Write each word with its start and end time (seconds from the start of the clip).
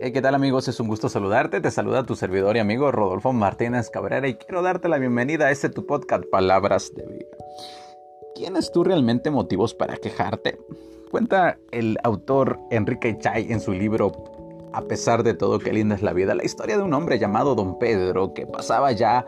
¿Qué 0.00 0.22
tal 0.22 0.36
amigos? 0.36 0.68
Es 0.68 0.78
un 0.78 0.86
gusto 0.86 1.08
saludarte. 1.08 1.60
Te 1.60 1.72
saluda 1.72 2.06
tu 2.06 2.14
servidor 2.14 2.56
y 2.56 2.60
amigo 2.60 2.92
Rodolfo 2.92 3.32
Martínez 3.32 3.90
Cabrera 3.90 4.28
y 4.28 4.34
quiero 4.34 4.62
darte 4.62 4.88
la 4.88 4.98
bienvenida 4.98 5.46
a 5.46 5.50
este 5.50 5.70
tu 5.70 5.86
podcast 5.86 6.22
Palabras 6.30 6.92
de 6.94 7.04
Vida. 7.04 7.36
¿Tienes 8.36 8.70
tú 8.70 8.84
realmente 8.84 9.32
motivos 9.32 9.74
para 9.74 9.96
quejarte? 9.96 10.56
Cuenta 11.10 11.58
el 11.72 11.98
autor 12.04 12.60
Enrique 12.70 13.18
Chay 13.18 13.52
en 13.52 13.60
su 13.60 13.72
libro 13.72 14.12
A 14.72 14.82
pesar 14.82 15.24
de 15.24 15.34
todo 15.34 15.58
que 15.58 15.72
linda 15.72 15.96
es 15.96 16.02
la 16.02 16.12
vida, 16.12 16.36
la 16.36 16.44
historia 16.44 16.76
de 16.76 16.84
un 16.84 16.94
hombre 16.94 17.18
llamado 17.18 17.56
Don 17.56 17.80
Pedro 17.80 18.34
que 18.34 18.46
pasaba 18.46 18.92
ya 18.92 19.26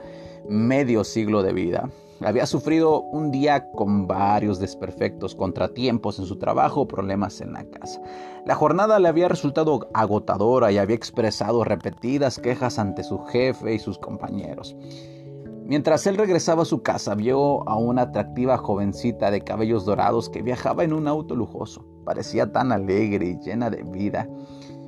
medio 0.48 1.02
siglo 1.02 1.42
de 1.42 1.52
vida 1.52 1.90
había 2.26 2.46
sufrido 2.46 3.00
un 3.00 3.30
día 3.30 3.70
con 3.72 4.06
varios 4.06 4.58
desperfectos, 4.58 5.34
contratiempos 5.34 6.18
en 6.18 6.26
su 6.26 6.36
trabajo, 6.36 6.86
problemas 6.86 7.40
en 7.40 7.54
la 7.54 7.64
casa. 7.64 8.00
La 8.44 8.54
jornada 8.54 8.98
le 8.98 9.08
había 9.08 9.28
resultado 9.28 9.88
agotadora 9.94 10.70
y 10.70 10.78
había 10.78 10.96
expresado 10.96 11.64
repetidas 11.64 12.38
quejas 12.38 12.78
ante 12.78 13.04
su 13.04 13.18
jefe 13.20 13.74
y 13.74 13.78
sus 13.78 13.98
compañeros. 13.98 14.76
Mientras 15.64 16.06
él 16.06 16.16
regresaba 16.16 16.62
a 16.62 16.66
su 16.66 16.82
casa, 16.82 17.14
vio 17.14 17.68
a 17.68 17.76
una 17.76 18.02
atractiva 18.02 18.58
jovencita 18.58 19.30
de 19.30 19.42
cabellos 19.42 19.84
dorados 19.84 20.28
que 20.28 20.42
viajaba 20.42 20.82
en 20.82 20.92
un 20.92 21.06
auto 21.06 21.36
lujoso. 21.36 21.86
Parecía 22.04 22.50
tan 22.50 22.72
alegre 22.72 23.28
y 23.28 23.38
llena 23.38 23.70
de 23.70 23.84
vida. 23.84 24.28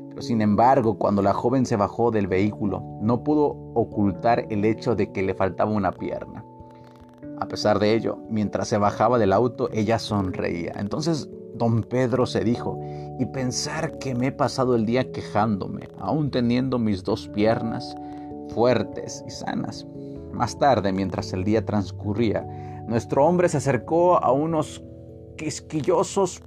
Pero 0.08 0.22
sin 0.22 0.42
embargo, 0.42 0.98
cuando 0.98 1.22
la 1.22 1.32
joven 1.32 1.66
se 1.66 1.76
bajó 1.76 2.10
del 2.10 2.26
vehículo, 2.26 2.82
no 3.00 3.22
pudo 3.22 3.56
ocultar 3.74 4.44
el 4.50 4.64
hecho 4.64 4.96
de 4.96 5.12
que 5.12 5.22
le 5.22 5.34
faltaba 5.34 5.70
una 5.70 5.92
pierna. 5.92 6.44
A 7.42 7.48
pesar 7.48 7.80
de 7.80 7.92
ello, 7.92 8.18
mientras 8.30 8.68
se 8.68 8.78
bajaba 8.78 9.18
del 9.18 9.32
auto, 9.32 9.68
ella 9.72 9.98
sonreía. 9.98 10.74
Entonces 10.76 11.28
don 11.56 11.82
Pedro 11.82 12.24
se 12.24 12.44
dijo, 12.44 12.78
y 13.18 13.26
pensar 13.26 13.98
que 13.98 14.14
me 14.14 14.28
he 14.28 14.32
pasado 14.32 14.76
el 14.76 14.86
día 14.86 15.10
quejándome, 15.10 15.88
aún 15.98 16.30
teniendo 16.30 16.78
mis 16.78 17.02
dos 17.02 17.26
piernas 17.26 17.96
fuertes 18.54 19.24
y 19.26 19.30
sanas. 19.30 19.84
Más 20.32 20.56
tarde, 20.56 20.92
mientras 20.92 21.32
el 21.32 21.42
día 21.42 21.66
transcurría, 21.66 22.46
nuestro 22.86 23.26
hombre 23.26 23.48
se 23.48 23.56
acercó 23.56 24.22
a 24.22 24.30
unos 24.30 24.80
quisquillosos 25.36 26.44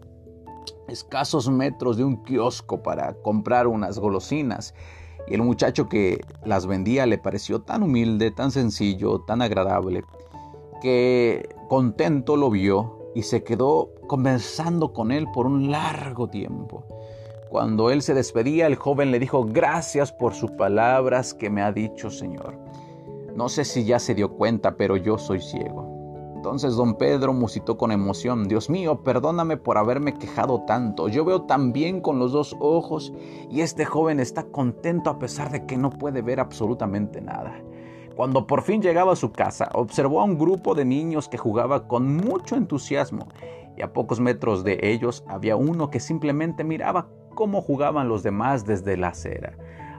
escasos 0.87 1.49
metros 1.49 1.97
de 1.97 2.05
un 2.05 2.23
kiosco 2.23 2.81
para 2.81 3.15
comprar 3.15 3.67
unas 3.67 3.99
golosinas. 3.99 4.73
Y 5.27 5.33
el 5.33 5.41
muchacho 5.41 5.89
que 5.89 6.21
las 6.45 6.67
vendía 6.67 7.05
le 7.05 7.17
pareció 7.17 7.63
tan 7.63 7.83
humilde, 7.83 8.31
tan 8.31 8.51
sencillo, 8.51 9.19
tan 9.21 9.41
agradable, 9.41 10.05
que 10.81 11.49
contento 11.67 12.37
lo 12.37 12.49
vio 12.49 13.11
y 13.15 13.23
se 13.23 13.43
quedó 13.43 13.91
conversando 14.07 14.93
con 14.93 15.11
él 15.11 15.27
por 15.33 15.45
un 15.45 15.71
largo 15.71 16.29
tiempo. 16.29 16.83
Cuando 17.49 17.89
él 17.89 18.01
se 18.01 18.13
despedía, 18.13 18.67
el 18.67 18.75
joven 18.75 19.11
le 19.11 19.19
dijo, 19.19 19.45
gracias 19.45 20.11
por 20.11 20.33
sus 20.33 20.51
palabras 20.51 21.33
que 21.33 21.49
me 21.49 21.61
ha 21.61 21.71
dicho 21.71 22.09
Señor. 22.09 22.57
No 23.35 23.49
sé 23.49 23.65
si 23.65 23.85
ya 23.85 23.99
se 23.99 24.15
dio 24.15 24.33
cuenta, 24.33 24.75
pero 24.75 24.97
yo 24.97 25.17
soy 25.17 25.41
ciego. 25.41 25.95
Entonces 26.45 26.75
don 26.75 26.95
Pedro 26.95 27.33
musitó 27.33 27.75
con 27.75 27.91
emoción, 27.91 28.47
Dios 28.47 28.69
mío, 28.69 29.01
perdóname 29.03 29.57
por 29.57 29.79
haberme 29.79 30.13
quejado 30.13 30.61
tanto. 30.67 31.07
Yo 31.07 31.25
veo 31.25 31.41
tan 31.41 31.73
bien 31.73 32.01
con 32.01 32.19
los 32.19 32.33
dos 32.33 32.55
ojos 32.59 33.13
y 33.49 33.61
este 33.61 33.83
joven 33.83 34.19
está 34.19 34.43
contento 34.43 35.09
a 35.09 35.17
pesar 35.17 35.51
de 35.51 35.65
que 35.65 35.75
no 35.75 35.89
puede 35.89 36.21
ver 36.21 36.39
absolutamente 36.39 37.19
nada. 37.19 37.55
Cuando 38.15 38.47
por 38.47 38.61
fin 38.61 38.81
llegaba 38.81 39.11
a 39.11 39.17
su 39.17 39.33
casa, 39.33 39.69
observó 39.73 40.21
a 40.21 40.23
un 40.23 40.37
grupo 40.37 40.73
de 40.73 40.85
niños 40.85 41.27
que 41.27 41.37
jugaba 41.37 41.87
con 41.87 42.15
mucho 42.15 42.55
entusiasmo 42.55 43.27
y 43.75 43.81
a 43.81 43.91
pocos 43.91 44.21
metros 44.21 44.63
de 44.63 44.79
ellos 44.81 45.25
había 45.27 45.57
uno 45.57 45.89
que 45.89 45.99
simplemente 45.99 46.63
miraba 46.63 47.09
cómo 47.33 47.61
jugaban 47.61 48.07
los 48.07 48.23
demás 48.23 48.65
desde 48.65 48.95
la 48.95 49.09
acera. 49.09 49.57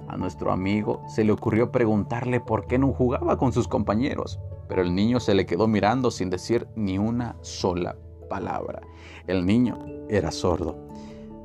A 0.09 0.17
nuestro 0.17 0.51
amigo 0.51 1.03
se 1.09 1.25
le 1.25 1.33
ocurrió 1.33 1.71
preguntarle 1.71 2.41
por 2.41 2.67
qué 2.67 2.79
no 2.79 2.93
jugaba 2.93 3.37
con 3.37 3.53
sus 3.53 3.69
compañeros, 3.69 4.41
pero 4.67 4.81
el 4.81 4.95
niño 4.95 5.21
se 5.21 5.35
le 5.35 5.45
quedó 5.45 5.69
mirando 5.69 6.11
sin 6.11 6.31
decir 6.31 6.67
ni 6.75 6.97
una 6.97 7.37
sola 7.43 7.97
palabra. 8.31 8.81
El 9.27 9.45
niño 9.45 9.79
era 10.09 10.31
sordo. 10.31 10.79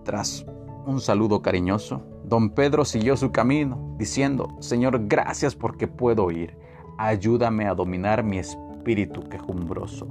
Tras 0.05 0.45
un 0.85 1.01
saludo 1.01 1.41
cariñoso, 1.41 2.01
don 2.23 2.51
Pedro 2.51 2.85
siguió 2.85 3.17
su 3.17 3.31
camino, 3.31 3.95
diciendo, 3.97 4.55
Señor, 4.59 5.07
gracias 5.07 5.53
porque 5.55 5.87
puedo 5.87 6.31
ir 6.31 6.61
ayúdame 6.97 7.67
a 7.67 7.73
dominar 7.73 8.23
mi 8.23 8.39
espíritu 8.39 9.21
quejumbroso. 9.29 10.07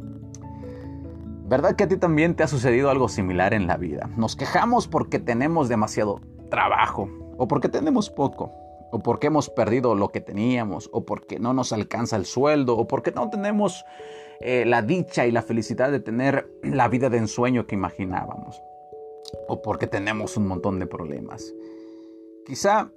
¿Verdad 1.50 1.74
que 1.74 1.84
a 1.84 1.88
ti 1.88 1.96
también 1.96 2.36
te 2.36 2.44
ha 2.44 2.46
sucedido 2.46 2.90
algo 2.90 3.08
similar 3.08 3.54
en 3.54 3.66
la 3.66 3.76
vida? 3.76 4.08
Nos 4.16 4.36
quejamos 4.36 4.86
porque 4.86 5.18
tenemos 5.18 5.68
demasiado 5.68 6.20
trabajo, 6.48 7.08
o 7.38 7.48
porque 7.48 7.68
tenemos 7.68 8.08
poco, 8.08 8.52
o 8.92 9.00
porque 9.00 9.26
hemos 9.26 9.50
perdido 9.50 9.96
lo 9.96 10.10
que 10.10 10.20
teníamos, 10.20 10.88
o 10.92 11.04
porque 11.04 11.40
no 11.40 11.52
nos 11.52 11.72
alcanza 11.72 12.16
el 12.16 12.24
sueldo, 12.24 12.76
o 12.76 12.86
porque 12.86 13.10
no 13.10 13.30
tenemos 13.30 13.84
eh, 14.40 14.64
la 14.64 14.82
dicha 14.82 15.26
y 15.26 15.32
la 15.32 15.42
felicidad 15.42 15.90
de 15.90 15.98
tener 15.98 16.48
la 16.62 16.86
vida 16.86 17.10
de 17.10 17.18
ensueño 17.18 17.66
que 17.66 17.74
imaginábamos, 17.74 18.62
o 19.48 19.60
porque 19.60 19.88
tenemos 19.88 20.36
un 20.36 20.46
montón 20.46 20.78
de 20.78 20.86
problemas. 20.86 21.52
Quizá 22.46 22.92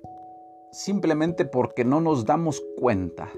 simplemente 0.72 1.46
porque 1.46 1.86
no 1.86 2.02
nos 2.02 2.26
damos 2.26 2.62
cuenta 2.78 3.30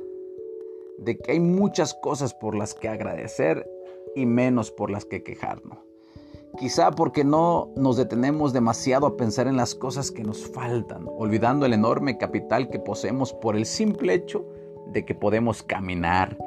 de 0.98 1.18
que 1.18 1.34
hay 1.34 1.40
muchas 1.40 1.94
cosas 1.94 2.34
por 2.34 2.56
las 2.56 2.74
que 2.74 2.90
agradecer 2.90 3.70
y 4.16 4.26
menos 4.26 4.72
por 4.72 4.90
las 4.90 5.06
que 5.06 5.24
quejarnos. 5.24 5.80
Quizá 6.58 6.92
porque 6.92 7.26
no 7.26 7.74
nos 7.76 7.98
detenemos 7.98 8.54
demasiado 8.54 9.08
a 9.08 9.18
pensar 9.18 9.48
en 9.48 9.58
las 9.58 9.76
cosas 9.76 10.10
que 10.10 10.24
nos 10.24 10.48
faltan, 10.48 11.06
olvidando 11.18 11.66
el 11.66 11.74
enorme 11.74 12.18
capital 12.18 12.70
que 12.70 12.80
poseemos 12.80 13.34
por 13.34 13.58
el 13.58 13.66
simple 13.66 14.14
hecho 14.14 14.46
de 14.88 15.04
que 15.04 15.16
podemos 15.16 15.64
caminar, 15.64 16.38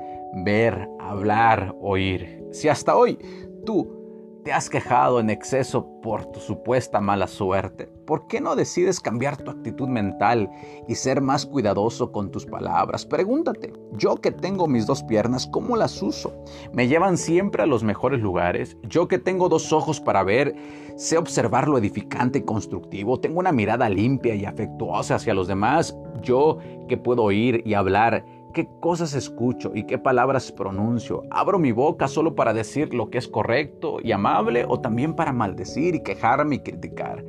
ver, 0.44 0.88
hablar, 0.98 1.74
oír. 1.80 2.42
Si 2.52 2.68
hasta 2.68 2.96
hoy 2.96 3.18
tú 3.66 3.97
¿Te 4.44 4.52
has 4.52 4.70
quejado 4.70 5.20
en 5.20 5.30
exceso 5.30 5.86
por 6.00 6.24
tu 6.26 6.40
supuesta 6.40 7.00
mala 7.00 7.26
suerte? 7.26 7.86
¿Por 8.06 8.28
qué 8.28 8.40
no 8.40 8.56
decides 8.56 9.00
cambiar 9.00 9.36
tu 9.36 9.50
actitud 9.50 9.88
mental 9.88 10.48
y 10.86 10.94
ser 10.94 11.20
más 11.20 11.44
cuidadoso 11.44 12.12
con 12.12 12.30
tus 12.30 12.46
palabras? 12.46 13.04
Pregúntate, 13.04 13.72
yo 13.92 14.16
que 14.16 14.30
tengo 14.30 14.66
mis 14.66 14.86
dos 14.86 15.02
piernas, 15.02 15.46
¿cómo 15.46 15.76
las 15.76 16.00
uso? 16.02 16.32
¿Me 16.72 16.88
llevan 16.88 17.18
siempre 17.18 17.62
a 17.62 17.66
los 17.66 17.82
mejores 17.82 18.20
lugares? 18.20 18.76
Yo 18.84 19.08
que 19.08 19.18
tengo 19.18 19.48
dos 19.48 19.72
ojos 19.72 20.00
para 20.00 20.22
ver, 20.22 20.54
sé 20.96 21.18
observar 21.18 21.68
lo 21.68 21.76
edificante 21.76 22.38
y 22.38 22.42
constructivo, 22.42 23.20
tengo 23.20 23.40
una 23.40 23.52
mirada 23.52 23.88
limpia 23.88 24.34
y 24.34 24.46
afectuosa 24.46 25.16
hacia 25.16 25.34
los 25.34 25.48
demás, 25.48 25.94
yo 26.22 26.58
que 26.88 26.96
puedo 26.96 27.24
oír 27.24 27.62
y 27.66 27.74
hablar 27.74 28.24
qué 28.52 28.68
cosas 28.80 29.14
escucho 29.14 29.72
y 29.74 29.84
qué 29.84 29.98
palabras 29.98 30.52
pronuncio. 30.52 31.22
¿Abro 31.30 31.58
mi 31.58 31.72
boca 31.72 32.08
solo 32.08 32.34
para 32.34 32.52
decir 32.52 32.94
lo 32.94 33.10
que 33.10 33.18
es 33.18 33.28
correcto 33.28 33.98
y 34.02 34.12
amable 34.12 34.64
o 34.68 34.80
también 34.80 35.14
para 35.14 35.32
maldecir 35.32 35.94
y 35.94 36.02
quejarme 36.02 36.56
y 36.56 36.60
criticar? 36.60 37.24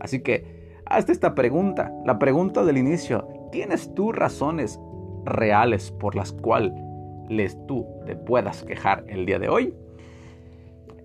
Así 0.00 0.22
que, 0.22 0.80
hazte 0.86 1.12
esta 1.12 1.34
pregunta, 1.34 1.92
la 2.04 2.18
pregunta 2.18 2.64
del 2.64 2.78
inicio. 2.78 3.28
¿Tienes 3.50 3.94
tú 3.94 4.12
razones 4.12 4.80
reales 5.24 5.90
por 5.92 6.14
las 6.14 6.32
cuales 6.32 6.74
tú 7.66 7.86
te 8.06 8.16
puedas 8.16 8.64
quejar 8.64 9.04
el 9.08 9.26
día 9.26 9.38
de 9.38 9.48
hoy? 9.48 9.74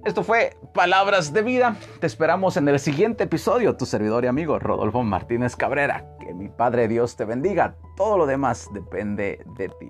Esto 0.06 0.24
fue 0.24 0.56
Palabras 0.74 1.34
de 1.34 1.42
Vida. 1.42 1.76
Te 2.00 2.08
esperamos 2.08 2.56
en 2.56 2.68
el 2.70 2.80
siguiente 2.80 3.26
episodio. 3.26 3.76
Tu 3.76 3.86
servidor 3.86 4.24
y 4.24 4.28
amigo 4.28 4.58
Rodolfo 4.58 5.04
Martínez 5.04 5.56
Cabrera. 5.56 6.17
Que 6.28 6.34
mi 6.34 6.50
Padre 6.50 6.90
Dios 6.90 7.16
te 7.16 7.24
bendiga. 7.24 7.78
Todo 7.96 8.18
lo 8.18 8.26
demás 8.26 8.68
depende 8.74 9.40
de 9.56 9.70
ti. 9.70 9.88